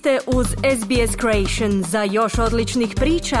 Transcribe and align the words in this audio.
ste 0.00 0.18
uz 0.26 0.46
SBS 0.46 1.16
Creation. 1.20 1.82
Za 1.82 2.02
još 2.02 2.38
odličnih 2.38 2.94
priča, 2.96 3.36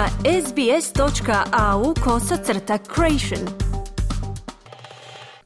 sbs.au 0.46 1.94
kosacrta 2.04 2.78
creation. 2.94 3.48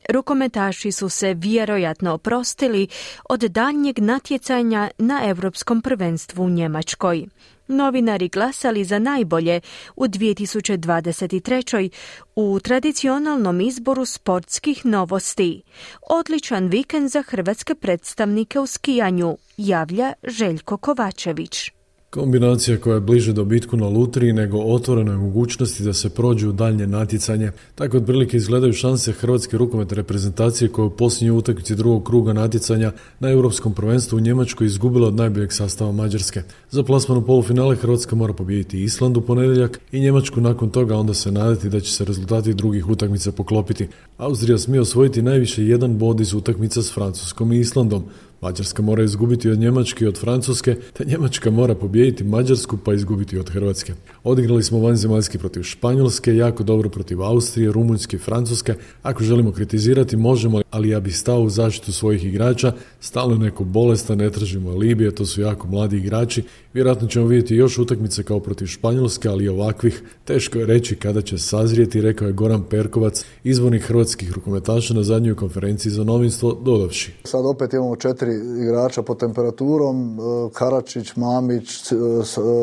Rukometaši 0.09 0.93
su 0.93 1.09
se 1.09 1.35
vjerojatno 1.35 2.13
oprostili 2.13 2.89
od 3.29 3.41
daljnjeg 3.41 3.99
natjecanja 3.99 4.91
na 4.99 5.21
Europskom 5.25 5.83
prvenstvu 5.83 6.45
u 6.45 6.51
Njemačkoj. 6.51 7.27
Novinari 7.69 8.29
glasali 8.29 8.85
za 8.85 8.99
najbolje 8.99 9.61
u 9.97 10.05
2023. 10.05 11.91
u 12.37 12.61
tradicionalnom 12.61 13.61
izboru 13.61 14.05
sportskih 14.05 14.87
novosti. 14.87 15.63
Odličan 16.11 16.69
vikend 16.69 17.11
za 17.11 17.23
hrvatske 17.23 17.75
predstavnike 17.75 18.61
u 18.61 18.67
skijanju, 18.67 19.37
javlja 19.57 20.13
Željko 20.23 20.77
Kovačević. 20.77 21.71
Kombinacija 22.15 22.79
koja 22.79 22.95
je 22.95 23.01
bliže 23.01 23.33
dobitku 23.33 23.77
na 23.77 23.89
lutriji 23.89 24.33
nego 24.33 24.59
otvorenoj 24.59 25.17
mogućnosti 25.17 25.83
da 25.83 25.93
se 25.93 26.11
prođu 26.11 26.49
u 26.49 26.53
daljnje 26.53 26.87
natjecanje. 26.87 27.53
Tako 27.75 27.97
otprilike 27.97 28.37
izgledaju 28.37 28.73
šanse 28.73 29.13
Hrvatske 29.13 29.59
rukometne 29.59 29.97
reprezentacije 29.97 30.69
koja 30.69 30.87
u 30.87 30.91
posljednjoj 30.91 31.39
utakmici 31.39 31.75
drugog 31.75 32.05
kruga 32.05 32.33
natjecanja 32.33 32.93
na 33.21 33.31
Europskom 33.31 33.75
prvenstvu 33.75 34.17
u 34.17 34.21
Njemačkoj 34.21 34.67
izgubila 34.67 35.09
od 35.09 35.15
najboljeg 35.15 35.53
sastava 35.53 35.93
Mađarske. 35.93 36.43
Za 36.71 36.83
plasman 36.83 37.19
u 37.19 37.27
polufinale 37.27 37.77
Hrvatska 37.77 38.17
mora 38.17 38.33
pobijediti 38.33 38.83
Island 38.83 39.17
u 39.17 39.21
ponedjeljak 39.21 39.81
i 39.93 40.01
Njemačku 40.01 40.41
nakon 40.41 40.71
toga 40.71 40.97
onda 40.97 41.15
se 41.15 41.33
nadati 41.33 41.69
da 41.69 41.81
će 41.81 41.93
se 41.93 42.05
rezultati 42.05 42.55
drugih 42.55 42.89
utakmica 42.89 43.33
poklopiti. 43.33 43.89
Austrija 44.19 44.59
smije 44.59 44.81
osvojiti 44.81 45.23
najviše 45.23 45.67
jedan 45.67 45.99
bod 45.99 46.21
iz 46.21 46.35
utakmica 46.35 46.83
s 46.83 46.95
Francuskom 46.95 47.53
i 47.53 47.61
Islandom. 47.61 48.05
Mađarska 48.41 48.83
mora 48.83 49.03
izgubiti 49.03 49.51
od 49.51 49.59
Njemačke 49.59 50.05
i 50.05 50.09
od 50.09 50.21
Francuske, 50.21 50.77
te 50.93 51.05
Njemačka 51.05 51.51
mora 51.51 51.75
pobijediti 51.75 52.25
Mađarsku 52.25 52.77
pa 52.85 52.95
izgubiti 52.95 53.39
od 53.39 53.51
Hrvatske. 53.51 53.93
Odigrali 54.25 54.63
smo 54.63 54.79
vanzemaljski 54.79 55.39
protiv 55.39 55.63
Španjolske, 55.63 56.37
jako 56.37 56.63
dobro 56.63 56.89
protiv 56.89 57.23
Austrije, 57.23 57.73
Rumunjske 57.73 58.17
i 58.17 58.21
Francuske. 58.21 58.75
Ako 59.03 59.25
želimo 59.25 59.53
kritizirati, 59.53 60.17
možemo, 60.17 60.63
ali 60.71 60.89
ja 60.89 61.01
bih 61.01 61.19
stao 61.19 61.41
u 61.41 61.51
zaštitu 61.51 61.93
svojih 61.93 62.25
igrača. 62.25 62.73
Stalno 63.01 63.37
neko 63.37 63.65
bolesta, 63.65 64.15
ne 64.15 64.31
tražimo 64.31 64.71
Libije, 64.71 65.15
to 65.15 65.27
su 65.27 65.41
jako 65.41 65.69
mladi 65.69 65.97
igrači. 65.97 66.43
Vjerojatno 66.75 67.09
ćemo 67.09 67.27
vidjeti 67.27 67.55
još 67.55 67.79
utakmice 67.79 68.23
kao 68.23 68.41
protiv 68.41 68.67
Španjolske, 68.67 69.29
ali 69.29 69.49
ovakvih 69.49 70.03
teško 70.25 70.59
je 70.59 70.67
reći 70.67 70.97
kada 70.97 71.23
će 71.23 71.39
sazrijeti, 71.39 72.01
rekao 72.01 72.27
je 72.27 72.33
Goran 72.33 72.63
Perkovac, 72.71 73.25
izvornih 73.45 73.83
hrvatskih 73.83 74.33
rukometaša 74.33 74.95
na 74.95 75.03
zadnjoj 75.03 75.35
konferenciji 75.35 75.93
za 75.93 76.05
novinstvo, 76.05 76.61
dodavši. 76.65 77.13
Sad 77.25 77.47
opet 77.47 77.73
imamo 77.73 77.97
četiri 77.97 78.24
igrača 78.33 79.03
po 79.03 79.15
temperaturom, 79.15 80.19
e, 80.19 80.51
Karačić, 80.53 81.17
Mamić, 81.17 81.93
e, 81.93 81.97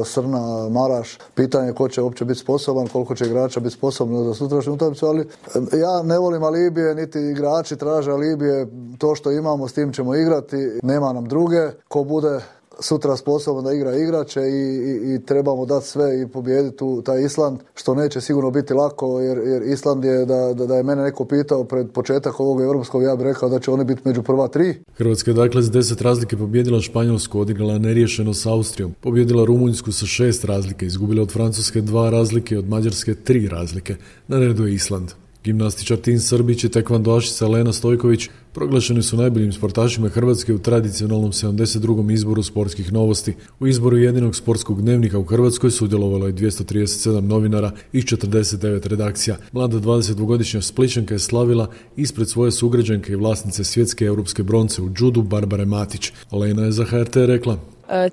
Srna, 0.06 0.70
Maraš. 0.70 1.18
Pitanje 1.36 1.68
je 1.68 1.74
ko 1.74 1.90
će 1.90 2.02
uopće 2.02 2.26
biti 2.26 2.40
sposoban, 2.40 2.88
koliko 2.88 3.16
će 3.16 3.26
igrača 3.26 3.60
biti 3.60 3.76
sposobno 3.76 4.24
za 4.24 4.34
sutrašnju 4.34 4.74
utakmicu, 4.74 5.06
ali 5.06 5.22
e, 5.22 5.78
ja 5.78 6.04
ne 6.04 6.20
volim 6.20 6.44
alibije, 6.44 6.96
niti 6.96 7.20
igrači 7.20 7.76
traže 7.76 8.12
alibije, 8.12 8.68
to 8.98 9.16
što 9.16 9.32
imamo 9.32 9.68
s 9.68 9.74
tim 9.74 9.94
ćemo 9.94 10.16
igrati, 10.16 10.80
nema 10.84 11.14
nam 11.14 11.26
druge, 11.26 11.70
ko 11.88 12.04
bude 12.04 12.40
sutra 12.82 13.18
sposoban 13.18 13.64
da 13.64 13.74
igra 13.74 13.96
igrače 13.96 14.42
i, 14.42 14.78
i, 14.90 15.14
i 15.14 15.26
trebamo 15.26 15.66
dati 15.66 15.88
sve 15.88 16.22
i 16.22 16.28
pobijediti 16.28 16.84
u 16.84 17.02
taj 17.02 17.24
Island, 17.24 17.60
što 17.74 17.96
neće 17.96 18.22
sigurno 18.22 18.52
biti 18.52 18.74
lako, 18.74 19.20
jer, 19.20 19.38
jer 19.38 19.64
Island 19.64 20.06
je, 20.06 20.26
da, 20.26 20.54
da, 20.54 20.66
da 20.66 20.76
je 20.76 20.84
mene 20.84 21.04
neko 21.04 21.26
pitao 21.26 21.64
pred 21.64 21.92
početak 21.92 22.40
ovog 22.40 22.62
europskog, 22.62 23.04
ja 23.04 23.16
bih 23.16 23.26
rekao 23.26 23.50
da 23.50 23.60
će 23.60 23.72
oni 23.72 23.86
biti 23.86 24.02
među 24.06 24.24
prva 24.24 24.48
tri. 24.48 24.76
Hrvatska 24.98 25.32
je 25.32 25.36
dakle 25.36 25.62
s 25.62 25.72
deset 25.72 26.02
razlike 26.02 26.38
pobjedila 26.38 26.82
Španjolsku, 26.82 27.40
odigrala 27.40 27.78
neriješeno 27.78 28.34
s 28.34 28.46
Austrijom, 28.46 28.94
pobjedila 29.02 29.46
Rumunjsku 29.46 29.92
sa 29.92 30.06
šest 30.06 30.46
razlike, 30.46 30.86
izgubila 30.86 31.22
od 31.22 31.32
Francuske 31.32 31.82
dva 31.82 32.10
razlike, 32.10 32.58
od 32.58 32.70
Mađarske 32.70 33.16
tri 33.16 33.48
razlike. 33.48 33.96
Na 34.28 34.40
redu 34.40 34.68
je 34.68 34.74
Island. 34.74 35.12
Gimnastičar 35.44 35.98
Tin 35.98 36.20
Srbić 36.20 36.64
i 36.64 36.70
tekvandoašica 36.70 37.48
Lena 37.48 37.74
Stojković 37.74 38.30
proglašeni 38.54 39.04
su 39.04 39.18
najboljim 39.18 39.54
sportašima 39.54 40.10
Hrvatske 40.10 40.54
u 40.54 40.60
tradicionalnom 40.60 41.32
72. 41.32 42.14
izboru 42.14 42.44
sportskih 42.44 42.94
novosti. 42.94 43.34
U 43.60 43.68
izboru 43.68 43.98
jedinog 43.98 44.36
sportskog 44.36 44.82
dnevnika 44.82 45.20
u 45.20 45.24
Hrvatskoj 45.24 45.72
sudjelovalo 45.72 46.28
je 46.28 46.34
237 46.34 47.22
novinara 47.22 47.72
i 47.94 48.02
49 48.02 48.88
redakcija. 48.88 49.38
Mlada 49.52 49.78
22-godišnja 49.78 50.62
Spličanka 50.62 51.14
je 51.14 51.20
slavila 51.20 51.70
ispred 51.96 52.30
svoje 52.30 52.52
sugrađanke 52.52 53.14
i 53.14 53.16
vlasnice 53.16 53.64
svjetske 53.64 54.06
europske 54.06 54.44
bronce 54.44 54.82
u 54.82 54.90
judu 55.00 55.22
Barbare 55.22 55.66
Matić. 55.66 56.12
Lena 56.32 56.64
je 56.64 56.72
za 56.72 56.86
HRT 56.86 57.16
rekla 57.16 57.58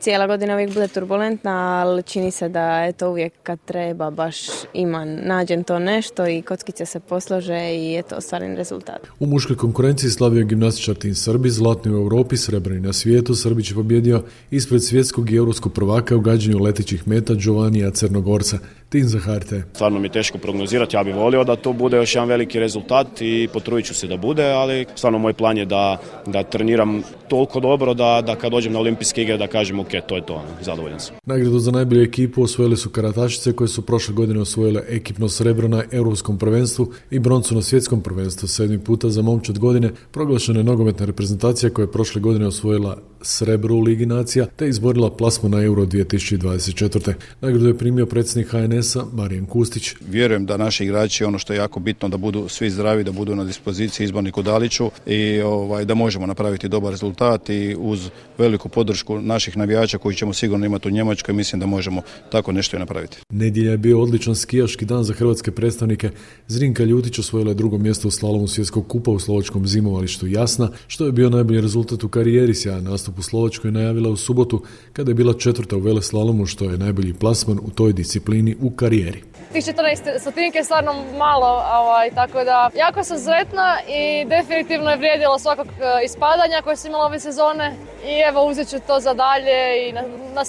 cijela 0.01 0.27
godina 0.27 0.55
uvijek 0.55 0.75
bude 0.75 0.89
turbulentna, 0.89 1.81
ali 1.81 2.03
čini 2.03 2.31
se 2.31 2.49
da 2.49 2.85
je 2.85 2.93
to 2.93 3.11
uvijek 3.11 3.33
kad 3.43 3.59
treba 3.65 4.11
baš 4.11 4.37
ima 4.75 5.05
nađen 5.05 5.65
to 5.65 5.79
nešto 5.79 6.27
i 6.27 6.43
kockice 6.43 6.87
se 6.87 7.01
poslože 7.01 7.59
i 7.59 7.93
je 7.93 8.03
to 8.03 8.17
ostvaren 8.17 8.57
rezultat. 8.57 9.07
U 9.21 9.27
muškoj 9.27 9.57
konkurenciji 9.57 10.11
slavio 10.11 10.45
gimnastičar 10.45 10.95
Tim 10.95 11.15
Srbi, 11.15 11.51
zlatni 11.51 11.93
u 11.93 11.97
Europi, 11.97 12.37
srebrni 12.37 12.81
na 12.81 12.93
svijetu. 12.93 13.35
Srbić 13.35 13.71
je 13.71 13.75
pobjedio 13.75 14.23
ispred 14.51 14.85
svjetskog 14.85 15.31
i 15.31 15.37
europskog 15.37 15.73
prvaka 15.73 16.17
u 16.17 16.21
gađanju 16.21 16.59
letećih 16.59 17.09
meta 17.09 17.35
Giovannija 17.35 17.91
Crnogorca. 17.91 18.59
Tin 18.89 19.09
za 19.09 19.19
HRT. 19.19 19.53
Stvarno 19.75 19.99
mi 19.99 20.07
je 20.07 20.13
teško 20.13 20.39
prognozirati, 20.39 20.97
ja 20.97 21.05
bih 21.05 21.15
volio 21.15 21.45
da 21.45 21.57
to 21.57 21.73
bude 21.73 21.97
još 21.97 22.15
jedan 22.15 22.29
veliki 22.29 22.59
rezultat 22.59 23.07
i 23.21 23.49
potrudit 23.53 23.87
ću 23.87 23.95
se 23.95 24.07
da 24.07 24.17
bude, 24.17 24.45
ali 24.45 24.87
stvarno 24.95 25.19
moj 25.19 25.33
plan 25.33 25.59
je 25.59 25.65
da, 25.65 25.97
da 26.27 26.43
treniram 26.43 27.03
toliko 27.29 27.61
dobro 27.61 27.95
da, 27.95 28.23
da 28.27 28.37
kad 28.37 28.51
dođem 28.51 28.73
na 28.73 28.79
olimpijske 28.79 29.23
igre 29.23 29.37
da 29.37 29.47
kažem 29.47 29.68
ok, 29.75 29.89
to 30.09 30.17
je 30.17 30.27
to, 30.27 30.35
ono, 30.35 30.49
zadovoljan 30.63 31.01
sam. 31.01 31.17
Nagradu 31.27 31.59
za 31.59 31.71
najbolju 31.71 32.03
ekipu 32.03 32.43
osvojili 32.43 32.77
su 32.77 32.91
karatašice 32.91 33.53
koje 33.53 33.69
su 33.69 33.83
prošle 33.83 34.15
godine 34.15 34.41
osvojile 34.41 34.83
ekipno 34.89 35.29
srebro 35.29 35.69
na 35.69 35.85
Europskom 35.91 36.39
prvenstvu 36.39 36.93
i 37.11 37.19
broncu 37.19 37.55
na 37.55 37.63
svjetskom 37.63 38.01
prvenstvu. 38.01 38.49
Sedmi 38.49 38.79
puta 38.79 39.11
za 39.11 39.23
momčad 39.23 39.59
godine 39.59 39.93
proglašena 40.11 40.61
je 40.61 40.65
nogometna 40.65 41.07
reprezentacija 41.07 41.71
koja 41.71 41.83
je 41.83 41.93
prošle 41.93 42.21
godine 42.21 42.47
osvojila 42.47 42.99
srebro 43.23 43.75
u 43.75 43.81
Ligi 43.81 44.07
nacija 44.07 44.47
te 44.47 44.69
izborila 44.69 45.17
plasmu 45.17 45.49
na 45.49 45.63
Euro 45.63 45.87
2024. 45.87 47.13
Nagradu 47.41 47.67
je 47.67 47.79
primio 47.79 48.07
predsjednik 48.07 48.53
HNS-a 48.53 49.05
Marijan 49.13 49.47
Kustić. 49.47 49.95
Vjerujem 50.09 50.47
da 50.47 50.57
naši 50.57 50.85
igrači 50.85 51.25
ono 51.25 51.39
što 51.39 51.53
je 51.53 51.57
jako 51.57 51.81
bitno 51.81 52.09
da 52.09 52.17
budu 52.17 52.49
svi 52.49 52.71
zdravi, 52.71 53.05
da 53.05 53.13
budu 53.13 53.35
na 53.35 53.45
dispoziciji 53.45 54.05
izborniku 54.05 54.43
Daliću 54.43 54.91
i 55.07 55.41
ovaj, 55.41 55.85
da 55.85 55.95
možemo 55.95 56.27
napraviti 56.27 56.69
dobar 56.69 56.91
rezultat 56.91 57.51
i 57.51 57.77
uz 57.79 58.09
veliku 58.39 58.69
podršku 58.69 59.21
naših 59.21 59.57
navijača 59.57 59.99
koji 59.99 60.15
ćemo 60.15 60.33
sigurno 60.33 60.67
imati 60.67 60.89
u 60.89 60.91
Njemačkoj 60.91 61.35
mislim 61.35 61.61
da 61.61 61.67
možemo 61.67 62.03
tako 62.33 62.53
nešto 62.53 62.77
i 62.77 62.81
napraviti. 62.81 63.19
Nedjelja 63.31 63.71
je 63.71 63.79
bio 63.79 64.01
odličan 64.01 64.35
skijaški 64.35 64.85
dan 64.85 65.05
za 65.05 65.15
hrvatske 65.15 65.51
predstavnike. 65.51 66.11
Zrinka 66.47 66.85
Ljutić 66.85 67.19
osvojila 67.19 67.51
je 67.51 67.55
drugo 67.55 67.79
mjesto 67.79 68.09
u 68.09 68.11
slalomu 68.11 68.49
svjetskog 68.49 68.89
kupa 68.89 69.11
u 69.11 69.19
slovačkom 69.19 69.67
zimovalištu 69.67 70.27
Jasna, 70.27 70.71
što 70.87 71.07
je 71.07 71.13
bio 71.13 71.31
najbolji 71.31 71.61
rezultat 71.61 72.05
u 72.05 72.09
karijeri 72.09 72.55
sjajan 72.55 72.85
nastup 72.85 73.08
u 73.19 73.23
Slovačkoj 73.23 73.73
najavila 73.73 74.11
u 74.11 74.17
subotu 74.17 74.63
kada 74.93 75.11
je 75.11 75.15
bila 75.15 75.35
četvrta 75.35 75.77
u 75.77 75.81
veleslalomu 75.81 76.47
što 76.47 76.71
je 76.71 76.79
najbolji 76.79 77.15
plasman 77.15 77.59
u 77.63 77.71
toj 77.71 77.93
disciplini 77.93 78.57
u 78.61 78.71
karijeri. 78.71 79.23
Tih 79.53 79.65
14 79.65 80.21
stotinke 80.21 80.59
je 80.59 80.65
stvarno 80.65 80.93
malo, 81.19 81.63
ovaj, 81.81 82.11
tako 82.15 82.45
da 82.45 82.71
jako 82.75 83.05
sam 83.05 83.19
sretna 83.19 83.69
i 83.99 84.25
definitivno 84.25 84.91
je 84.91 84.97
vrijedilo 84.97 85.39
svakog 85.39 85.67
e, 85.67 86.05
ispadanja 86.05 86.63
koje 86.65 86.77
sam 86.77 86.91
imala 86.91 87.07
ove 87.07 87.21
sezone 87.21 87.77
i 88.05 88.15
evo 88.29 88.47
uzet 88.51 88.69
ću 88.69 88.77
to 88.87 89.01
za 89.01 89.15
dalje 89.15 89.89
i 89.89 89.93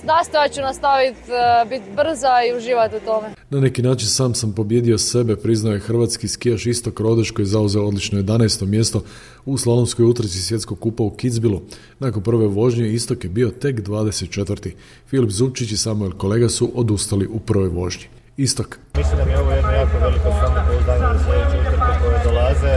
nastojat 0.04 0.52
ću 0.54 0.62
nastaviti 0.62 1.20
e, 1.32 1.66
biti 1.70 1.86
brza 1.96 2.34
i 2.48 2.58
uživati 2.58 2.96
u 2.96 3.00
tome. 3.00 3.28
Na 3.50 3.60
neki 3.60 3.82
način 3.82 4.08
sam 4.08 4.36
sam 4.36 4.54
pobjedio 4.54 4.98
sebe, 4.98 5.36
priznao 5.36 5.74
je 5.74 5.80
hrvatski 5.80 6.28
skijaš 6.28 6.66
Istok 6.66 7.00
Rodeš 7.00 7.32
koji 7.32 7.44
je 7.44 7.48
zauzeo 7.48 7.88
odlično 7.88 8.20
11. 8.20 8.66
mjesto 8.66 9.04
u 9.46 9.58
slalomskoj 9.58 10.06
utrci 10.06 10.38
svjetskog 10.42 10.80
kupa 10.80 11.04
u 11.04 11.10
Kitzbilu. 11.10 11.62
Nakon 12.00 12.24
prve 12.24 12.48
vožnje 12.48 12.88
Istok 12.88 13.24
je 13.24 13.30
bio 13.30 13.50
tek 13.50 13.76
24. 13.76 14.72
Filip 15.08 15.30
Zupčić 15.30 15.72
i 15.72 15.78
Samuel 15.78 16.12
Kolega 16.12 16.50
su 16.50 16.72
odustali 16.76 17.28
u 17.28 17.40
prvoj 17.40 17.70
vožnji. 17.70 18.19
Istok. 18.40 18.80
Mislim 18.98 19.18
da 19.18 19.26
mi 19.26 19.32
je 19.32 19.40
ovo 19.40 19.52
jedno 19.52 19.72
jako 19.72 19.98
veliko 20.02 20.30
samopouzdanje 20.42 21.06
za 21.14 21.20
sljedeće 21.26 21.58
utrke 21.62 21.92
koje 22.02 22.20
dolaze 22.24 22.74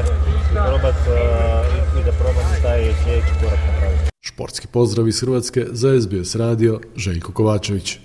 i 0.52 0.54
probat 0.54 0.94
uh, 0.94 2.00
i 2.00 2.04
da 2.04 2.12
probam 2.12 2.62
taj 2.62 2.80
sljedeći 3.04 3.32
korak 3.40 3.58
napraviti. 3.66 4.10
Športski 4.20 4.66
pozdrav 4.66 5.08
iz 5.08 5.20
Hrvatske 5.20 5.66
za 5.70 6.00
SBS 6.00 6.34
radio 6.34 6.80
Željko 6.96 7.32
Kovačević. 7.32 7.98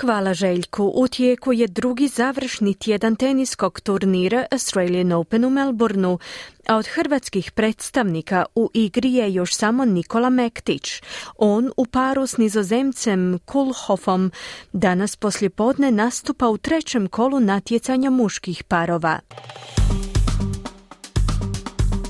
Hvala 0.00 0.34
Željku. 0.34 0.92
U 0.94 1.08
tijeku 1.08 1.52
je 1.52 1.66
drugi 1.66 2.08
završni 2.08 2.74
tjedan 2.74 3.16
teniskog 3.16 3.80
turnira 3.80 4.46
Australian 4.50 5.12
Open 5.12 5.44
u 5.44 5.50
Melbourneu, 5.50 6.18
a 6.66 6.76
od 6.76 6.86
hrvatskih 6.86 7.52
predstavnika 7.52 8.44
u 8.54 8.70
igri 8.74 9.12
je 9.12 9.34
još 9.34 9.54
samo 9.54 9.84
Nikola 9.84 10.30
Mektić. 10.30 11.02
On 11.36 11.70
u 11.76 11.86
paru 11.86 12.26
s 12.26 12.36
nizozemcem 12.36 13.38
Kulhofom 13.44 14.30
danas 14.72 15.16
poslijepodne 15.16 15.90
nastupa 15.90 16.48
u 16.48 16.58
trećem 16.58 17.08
kolu 17.08 17.40
natjecanja 17.40 18.10
muških 18.10 18.64
parova. 18.64 19.18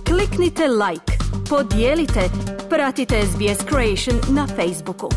Kliknite 0.08 0.68
like, 0.68 1.12
podijelite, 1.50 2.30
pratite 2.68 3.22
SBS 3.22 3.64
Creation 3.68 4.36
na 4.36 4.46
Facebooku. 4.46 5.08